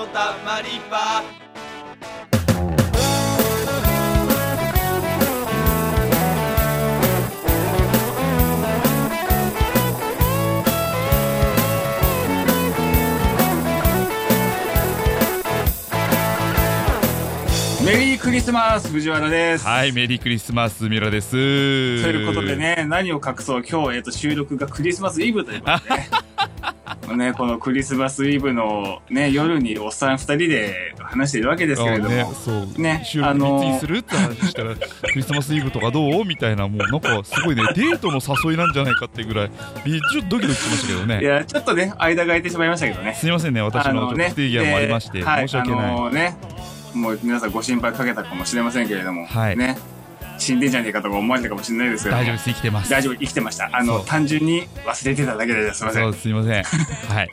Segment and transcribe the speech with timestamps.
[0.00, 1.22] とたまり場
[17.84, 19.66] メリークリスマス藤原です。
[19.66, 21.30] はい、メリークリスマス、ミラです。
[21.30, 22.56] とということで。
[22.56, 26.08] ね、何を隠そう、今日、えっと、収録がクリスマスイブということでね。
[27.16, 32.08] ね、このクリスマスイブのね、夜におっさん二人で話しているわけですけれども。
[32.10, 32.80] ね、そう。
[32.80, 34.80] ね収録にするって話したら、 ク
[35.16, 41.20] リスマスイブとかどうみたいな、もうなんかすごいね、デートの誘いなんじゃないかっていうぐらい、ちょっとドキドキしましたけどね。
[41.20, 43.14] いや、ちょっとね、間が空いてしまいましたけどね。
[43.14, 45.78] すみませんね、私の不定義もありまして、申し訳ない。
[45.86, 46.36] あのね、
[46.94, 49.76] もう皆さんご心配かけたかもしれませんけれども、はいね、
[50.40, 52.90] 死んでんじゃねえかとか思われたかもしれないですけども大丈夫です、生きてます。
[52.90, 53.70] 大丈夫、生きてました。
[53.72, 55.78] あの、単純に忘れてただけです。
[55.78, 56.00] すいませ。
[56.00, 56.62] そうんすみません。
[56.62, 57.30] はい。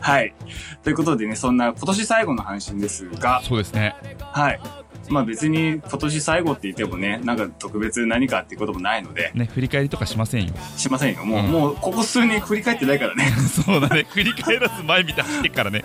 [0.00, 0.34] はい。
[0.82, 3.94] ということでね、そんな今年最後の配信ですが、そうですね。
[4.20, 4.60] はい。
[5.08, 10.54] まあ別に今年最後って言ってもね、なんか特別何かっていうこともないので、ね、振り返りとかしませんよ。
[10.76, 11.24] しませんよ。
[11.24, 13.24] もう、うんもうここ数年振り返ってないからね。
[13.64, 15.84] そうだね、振り返らず前見て走ってっからね。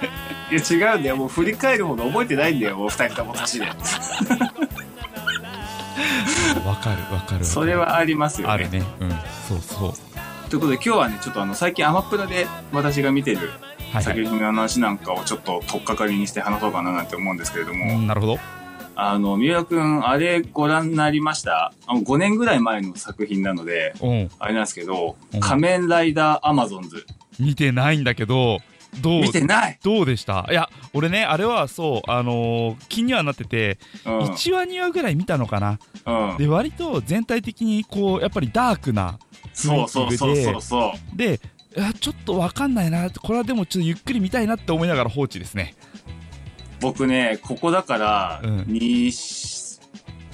[0.52, 1.18] いや違うんだよ。
[1.18, 2.78] もう振り返る方が覚えてないんだよ。
[2.78, 3.68] もう二人とも年で。
[6.66, 7.46] わかる、わかる。
[7.46, 8.54] それはありますよね。
[8.54, 8.84] あるね。
[9.00, 9.10] うん、
[9.48, 10.50] そうそう。
[10.50, 13.52] ということで今日はね、ちょっとあの、最近アマプラで私が見てる。
[14.00, 18.40] 作品の話なんかをちょっと取っかかりにして話そうかななんて思うんですけれども、うんなるほど。
[18.96, 21.74] あの、三浦くん、あれご覧になりました？
[21.88, 24.32] あの、5年ぐらい前の作品なので、うん。
[24.40, 27.06] あれなんですけどうん、仮面ライダーアマゾンズ。
[27.40, 28.60] 見てないんだけど、
[29.00, 29.22] どう？
[29.22, 30.48] 見てないどうでした？
[30.50, 34.20] いや、俺ね、あれはそう、あのー気にはなってて、うん。
[34.20, 35.80] 1話2話ぐらい見たのかな？
[36.06, 36.38] うん。
[36.38, 39.18] で、割と全体的に、こう、やっぱりダークな、
[39.54, 41.18] そうそうそうそうそう。
[41.18, 41.40] で、
[42.00, 45.74] ちょっとわかんないな、これはでもちょっとゆっくり見たいなって思いながら放置ですね。
[46.82, 49.08] 僕ね、ここだから、うん2、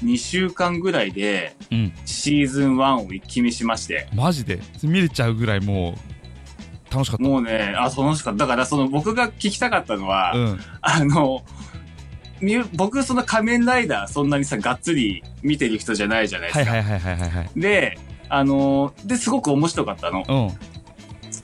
[0.03, 1.93] 2週間ぐらいでうん。
[2.05, 4.59] シーズン1を一気見しまして、マジで？
[4.83, 5.95] 見れちゃうぐらいもう、
[6.97, 7.23] 楽しかった。
[7.23, 8.39] もうね、あ、楽しかった。
[8.39, 10.59] だからその僕が聞きたかったのは、うん。
[10.81, 11.43] あの、
[12.41, 16.71] み僕その仮面ライダーそんなにさ、がっつり見てる人じゃないじゃないですか。
[16.71, 17.49] はいはいはいはいはいはい。
[17.55, 17.97] で、
[18.29, 20.23] あの、で、すごく面白かったの。
[20.27, 20.76] うん。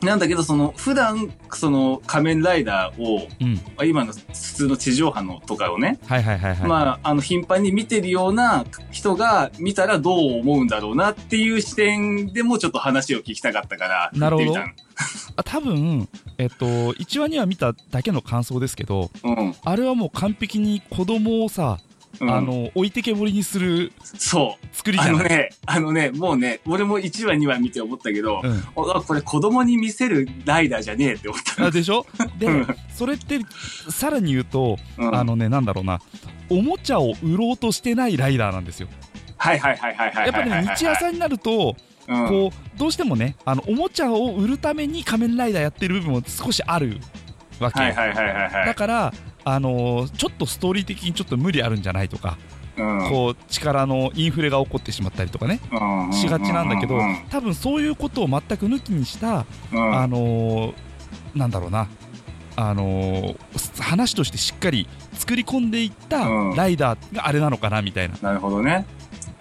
[0.05, 3.55] なんだけど、その、普段、その仮面ライダーを、うん。
[3.55, 6.67] まあ今の普通の地上波のとかをね、はいはいはいはい。
[6.67, 14.59] まあ、あの、頻繁に見てるような人が見たらどう思うんだろうなっていう視点でもちょっと話を聞きたかったから、なるほど
[15.35, 19.55] あ多分、えっと、1話2話見ただけの感想ですけど、みたの。
[19.63, 21.79] あれはもう完璧に子供をさ、
[22.19, 22.27] うん。
[22.27, 24.72] うん、あの、置いてけぼりにするそう。
[24.83, 28.51] 作りじゃないあのね、あのね、もうね、俺も1話2話見て思ったけど、うん。
[28.91, 31.65] あ、これ子供に見せるライダーじゃねえって思った。
[31.67, 32.05] あでしょ？
[32.37, 33.39] でうん、それって、
[33.89, 36.01] さらに言うと、うん、あのね、なんだろうな、
[36.49, 38.89] おもちゃを売ろうとしてないライダーなんですよ。
[39.37, 41.75] はいはいはいはいはいやっぱりね、日朝になると、
[42.07, 46.99] うん、こう、どうしてもね、あの、おもちゃを売るために仮面ライダーやってる部分も少しある
[47.59, 47.79] わけ。
[47.79, 48.65] はいはいはいはいはい。
[48.65, 49.13] だから、
[49.45, 56.13] あのーちょっとストーリー的にちょっと無理あるんじゃないとか、うんこう、力のインフレが起こってしまったりとかね、うん。
[56.13, 59.95] しがちなんだけどうん、多分そういうことを全く抜きにした、うん。
[59.95, 60.73] あのー
[61.35, 61.87] なんだろうな、
[62.55, 66.55] あのー話としてしっかり作り込んでいったうん。
[66.55, 68.17] ライダーがあれなのかなみたいな。
[68.21, 68.85] なるほどね。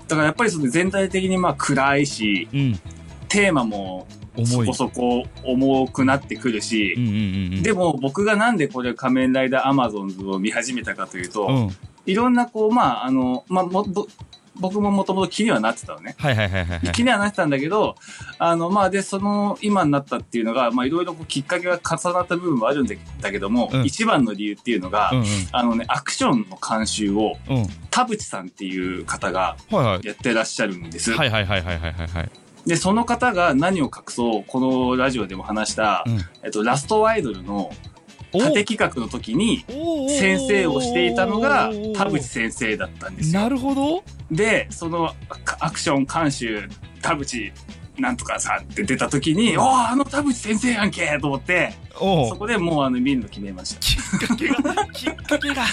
[0.09, 2.81] だからやっぱりその全体的にまあ暗いし、うん、
[3.29, 4.07] テーマも
[4.45, 4.65] そ。
[4.65, 7.63] こそこ重くなってくるし、うんうんうんうん。
[7.63, 11.71] でも僕がなんでこれ仮面ライダーアマゾンズを見始めたかというと、うん、
[12.07, 14.07] いろんなこう、まあ、あの、まあ、も、ぼ
[14.55, 16.15] 僕ももともと気にはなってたのね。
[16.19, 16.93] はいはいはいはいはい。
[16.93, 17.97] 気にはなってたんだけど、
[18.39, 27.67] あの、まあ、で、その、今になったっていうのが、まあ、いろいろこうきっかけが重なった部分もあるんだけども、うん一番の理由っていうのが、うんうんあのね、アクションの監修を、うん。
[27.91, 29.57] 田淵さんっていう方が。
[30.03, 31.13] やってらっしゃるんです。
[31.13, 32.31] はいはいはいはいはいはいはい。
[32.67, 37.92] で、その方が何を隠そう、このラジオでも話した、うんえっと、ラストアイドルのお
[38.33, 39.65] 縦企画の時に、
[40.09, 43.41] 先生をしていたのが田淵先生だったんですよ。
[43.41, 44.03] なるほど。
[44.31, 45.15] で、その
[45.59, 46.69] アアクション監修、
[47.03, 47.53] 田淵
[47.99, 51.75] なんとかさんって出た時に、おーあの田淵先生やんけと思って。
[51.95, 53.81] そこでもうあの見るの決めました。
[53.81, 55.65] きっかけが、きっかけが、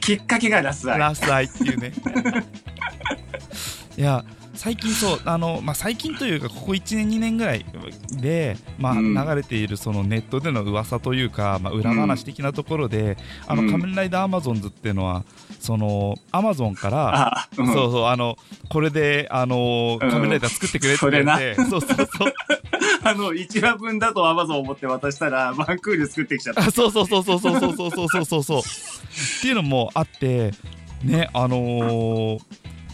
[0.00, 0.98] きっかけがラスアイ。
[0.98, 1.92] ラスアイっていうね。
[3.96, 4.24] いや、
[4.56, 7.64] 最近そうあの、まあ、最近というかここ1年2年ぐらい
[8.12, 13.16] で、まあ、うん流れているそのネットでの噂というか、まあ、裏話的なところで、
[13.46, 15.24] あのうん仮面ライダーアマゾンズっていうのは
[15.60, 18.36] そのアマゾンからそうそう、あの、
[18.68, 22.34] これで、あの、うん仮面ライダー作ってくれって言われて、そうそうそう。
[23.02, 26.62] あの、1話分だとアマゾンを持って渡したら、バンクール作ってきちゃった。
[26.62, 28.60] あそうそうそうそうそうそうそうそうそうそう。
[28.60, 28.62] っ
[29.42, 30.52] ていうのもあって、
[31.02, 32.40] ね、あのー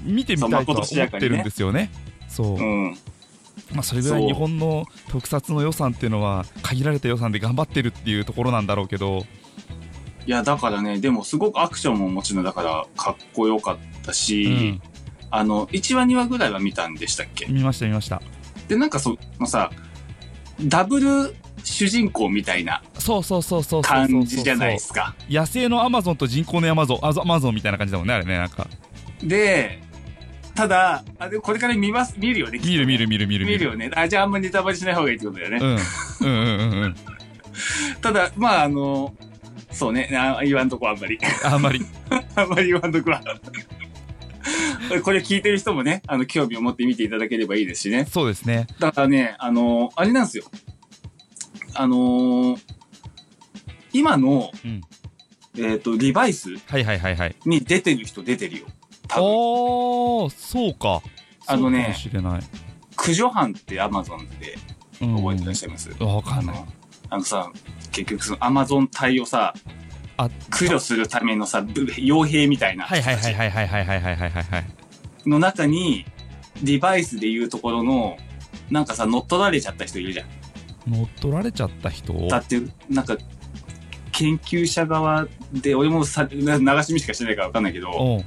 [0.03, 1.91] 見てみたいとは思ってるんですよね。
[2.29, 2.57] そう。
[2.57, 2.97] うん。
[3.73, 9.25] まあ、それぐらい日本の特撮の予算っていうのは、限られた予算で頑張ってるっていうところなんだろうけど、
[10.27, 14.83] いや、だからね、でもすごくアクションももちろんだからかっこよかったし、うん、
[15.31, 18.23] あの、1話2話ぐらいは見たんでしたっけ見ました見ました。
[18.69, 19.71] で、なんかそのさ、
[20.63, 21.35] ダブル
[21.65, 25.17] 主人公みたいなそうそうそうそうそうそう感じじゃないですか。
[25.29, 28.69] 野生のアマゾンと人工のアマゾン、アマゾンみたいな感じだもんね、あれね、なんか。
[29.25, 29.83] で、
[30.55, 33.91] ただ、あでこれから見ます、見るよね、きっとね見る見る見る見る見るよね。
[33.95, 35.59] あ、じゃああんまりネタバレしない方がいいってことだよね。
[35.61, 35.69] うん。
[35.71, 36.95] うんうんうんうん。
[38.01, 39.15] ただ、まああの、
[39.71, 41.19] そうね、あ言わんとこあんまり。
[41.45, 41.85] あんまり。
[42.37, 43.23] あんまり言わんとこは。
[45.03, 48.07] これ聞いてる人もね、あの、興味を持って見ていただければいいですしね。
[48.11, 48.67] そうですね。
[48.79, 50.45] だからね、あの、あれなんですよ。
[51.75, 52.59] あのー
[53.95, 54.81] 今の、うん
[55.59, 57.37] えっ、と、リバイスはいはいはいはい。
[57.45, 58.67] に出てる人出てるよ。
[58.67, 58.71] 多分。
[58.71, 58.82] おー、そ
[60.69, 61.03] うか。
[61.47, 62.43] あのねそうかもしれない。
[62.97, 64.57] 駆除班ってアマゾンで
[65.01, 66.57] うん覚えてらっしゃいます、あわかんない。
[66.57, 66.69] あの、
[67.11, 67.51] あのさ、
[67.91, 69.55] 結局そのアマゾン隊をさ、
[70.17, 73.35] あ、駆除するためのさ、ぶ傭兵みたいなはいはいはいい。
[73.35, 74.65] はいはいはいはいはいはいはい。
[75.27, 76.05] の中に、
[76.63, 78.17] デバイスでいうところの、
[78.71, 80.27] なんかさ、乗っ取られちゃった人いるじゃん。
[80.87, 82.13] 乗っ取られちゃった人？
[82.29, 83.17] だって、なんか、
[84.13, 86.41] 研究者側で、俺もさ流
[86.83, 88.25] し見しかしてないからわかんないけど、うん。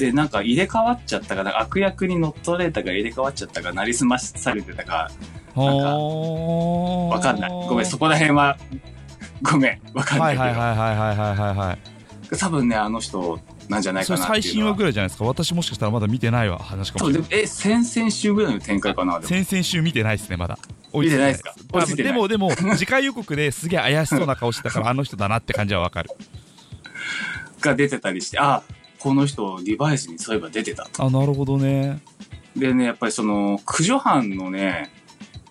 [0.00, 5.10] で、なんか入れ替わっちゃったか、か悪役に乗っ取られたか入れ替わっちゃったか、なりすまされてたか、
[5.54, 7.50] なんかわわかんない。
[7.50, 8.56] ごめん、そこら辺は、
[9.42, 10.40] ごめん、わかんなけど。
[10.42, 11.78] はいいはいはいはいはいは
[12.32, 12.36] い。
[12.38, 13.38] 多分ね、あの人
[13.68, 14.18] なんじゃないかな。
[14.18, 15.24] 最新話ぐらいじゃないですか？
[15.26, 16.58] 私もしかしたらまだ見てないわ。
[16.58, 20.58] 話かもえ、先々週ぐらいの展開かな先々週見てないですね、まだ。
[20.94, 21.54] 見てないですか
[21.96, 26.10] でも、でも、次回予告ですげえ怪しそうな顔してたから、あの人だなって感じはわかる。
[27.60, 28.62] が出てたりして、あ、
[29.00, 31.04] この人、デバイスにそういえば出てたと。
[31.04, 32.00] あ、なるほどね。
[32.54, 34.92] でね、やっぱりその、駆除班のね、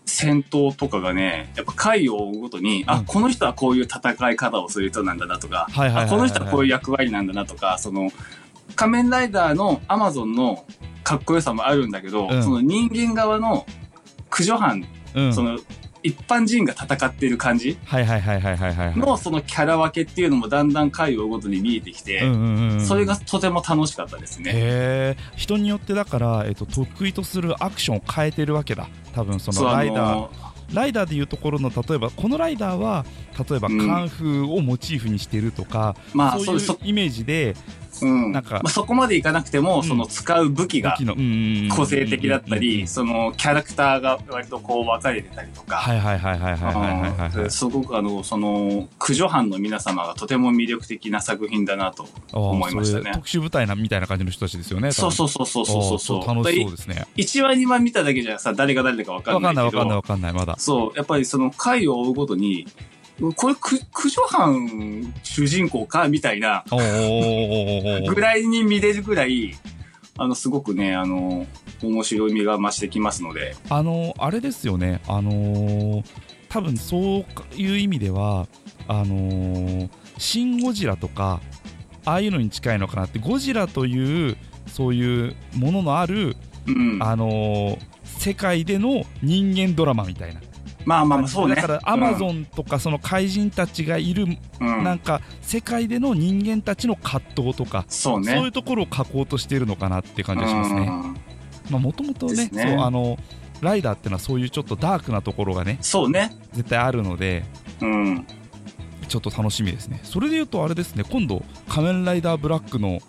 [0.06, 8.12] 戦闘とかがね、やっぱ回を追うごとに、あ、うんこの人はこういう戦い方をする人なんだなとか、この人はこういう役割なんだなとか、その、
[8.76, 10.66] 仮面ライダーのアマゾンの
[11.04, 13.66] かっこよさもあるんだけど、うんその人間側の
[14.30, 14.86] 駆除班、
[15.16, 15.34] うん。
[15.34, 15.60] その、
[16.02, 18.98] 一般人が戦っている感じはいはいはいはいはいはい。
[18.98, 22.86] のそのキャラ分けっていうのもだんだん回を追うごとに見えてきて、うんうんうん。
[22.86, 24.52] それがとても楽しかったですね。
[24.54, 30.32] へえ人によってだから、えっと、得意とするアクションを変えてるわけだ多分そのライダーの
[30.74, 33.06] ライダーでいうところの例えばこのライダーは
[33.50, 37.56] 例えばカうんンフーをモチーフにしてるとか、まあ、そそういうイメージで
[38.06, 40.98] うんなんかまあ、そこまでいかなくても、その使う武器が
[41.76, 53.12] 個性的だったり、そのキャラクターが割とこう分かれてたりとか、はいはいはいはいはいはいはい、はい、すごくあの、その、駆除班の皆様がとても魅力的な作品だなと思いましたね。
[53.14, 54.92] 特殊部隊なみたいな感じの人たちですよね。
[54.92, 56.28] そうそうそうそうそうそう。
[56.28, 57.08] 楽しそうですね。
[57.16, 59.64] 1話2話見ただけじゃさ、誰が誰だか分かんないけど。
[59.64, 60.56] 分かんない分かんない分かんない、まだ。
[60.58, 62.68] そう、やっぱりその回を追うごとに、
[63.36, 66.08] これ、く駆除班主人公か？
[66.08, 69.54] みたいなぐらいに見れるぐらい、
[70.18, 71.46] あの、すごくね、あの、
[71.84, 73.56] 面白みが増してきますので。
[73.70, 76.04] あのあれですよね、あのー
[76.50, 77.26] 多分そう
[77.56, 78.48] いう意味では、
[78.88, 81.42] あのーシン・ゴジラとか、
[82.06, 86.36] ああいうのに近いのかなって、ゴジラという、そういうもののある、
[86.68, 86.98] うん。
[87.02, 90.42] あのー世界での人間ドラマみたいな。
[90.90, 91.56] まあまあまあ、そうね。
[91.56, 94.26] だから、アマゾンとか、その怪人たちがいる、
[94.60, 98.34] うん、なんか、世界での人間たちの葛藤とか、そうね。
[98.34, 100.92] そういうところを書こうとしているのかなって感じがしますね。
[101.70, 103.18] もともとねねそうあの
[103.62, 106.32] ライダーってのはそういうちょっとダークなところがねそうね。
[106.54, 107.44] 絶対あるので
[107.80, 108.26] うん。
[109.08, 113.00] ちょっと楽しみですねそれで言うとあれですね今度仮面ライダーブラックの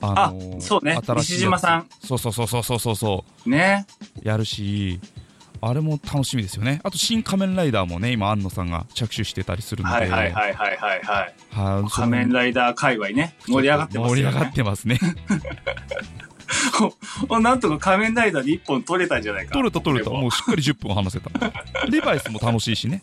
[0.00, 3.86] あのーそうね新しい西島さんそうそうそうそうそうそうそね。
[4.24, 5.00] うやるし
[5.60, 11.34] あれも楽しみですよねあと新仮面ライダーもね今安野さんが着手してたりするのではいはいはいはいはいはい。
[11.50, 13.34] はい仮面ライダー界隈ね。
[13.46, 14.22] 盛り上がってますよね。
[14.22, 14.98] 盛り上がってますね
[17.28, 19.52] おなんとか仮面ライダーで一本取れたんじゃないか。
[19.52, 20.10] 取れた取れた。
[20.10, 21.30] でももうしっかり10分話せた。
[21.88, 23.02] リバイスも楽しいしね。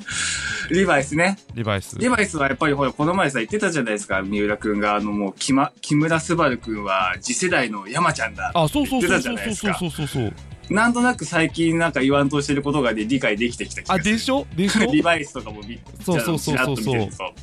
[0.71, 1.37] リバイスね。
[1.53, 1.97] リバイス。
[1.99, 8.51] リバイスはやっぱりほら、この前さ言ってたじゃないですか、三浦くんが、あのもう、きま、木村昴くんは次世代の山ちゃんだ。
[8.53, 10.33] あ、そうそうそうそうそうそうそうそう。
[10.69, 13.99] なんとなく最近なんか言わんとしてることがで理解できてきた気があ。
[13.99, 14.45] でしょ？
[14.55, 14.89] でしょ？
[14.91, 17.33] リバイスとかも見そうそうそうそうちらっと見てると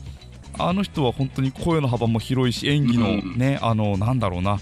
[0.58, 4.58] あの人は本当に声の幅も広いし、演技のうんね、あの、なんだろうな、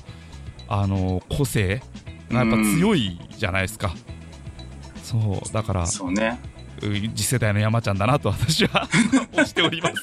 [0.69, 1.83] あの、個性
[2.31, 3.93] がやっぱ強いじゃないですか。
[5.03, 6.39] そう、だから、そうね。
[6.81, 8.89] う次世代の山ちゃんだなと私は
[9.35, 9.95] 推しております。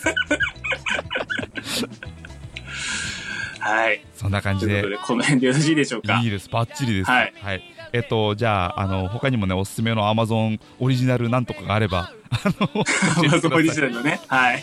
[3.68, 4.02] はい。
[4.16, 6.20] そんな感じでこの辺でよろしいでしょうか？
[6.22, 6.30] いい。
[6.30, 7.12] です、バッチリです。
[7.12, 7.34] はい
[7.94, 12.84] えっと、じゃあ、あの、他にもね、おすすめの Amazon オリジナルなんとかがあれば、あの、教
[13.24, 14.20] えてくださいオリジナルのね。
[14.28, 14.62] はい。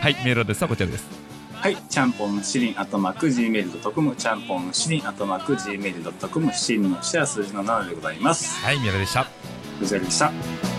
[0.00, 1.06] はい、メールアドレスはこちらです。
[1.54, 1.76] はい。
[1.76, 8.64] ちゃんぽんしりん、アットマーク、gmail.com、ちゃんぽんしりん、アットマーク、gmail.com、しりんの下は数字の7でございます。
[8.64, 9.26] はい、宮田でした。
[9.78, 10.75] 藤原でした。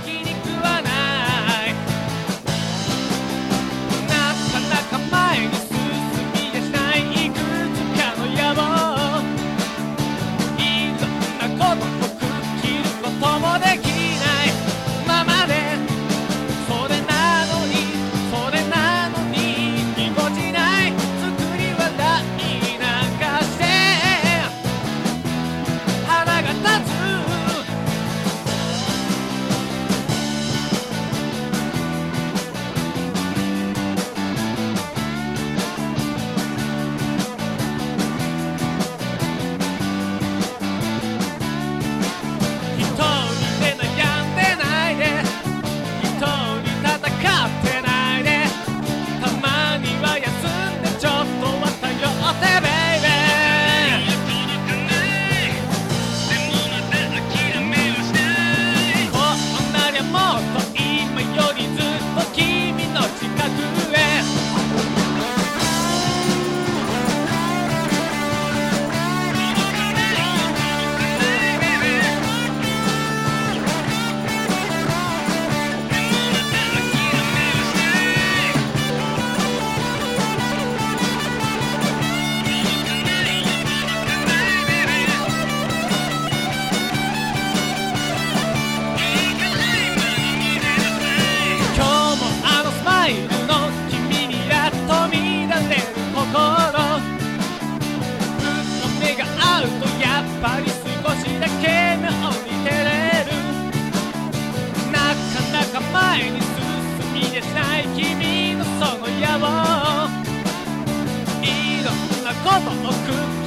[112.58, 112.70] 遠く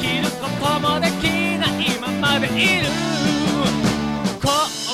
[0.00, 2.86] 切ることもできないままでいる
[4.40, 4.48] こ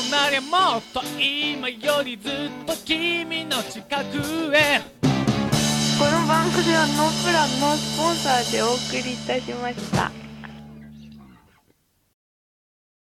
[0.09, 2.33] うなりゃもっと今よりずっ
[2.67, 4.81] と君の近くへ
[5.99, 10.26] この番組はノープランのスポンサーでお送りいたしました。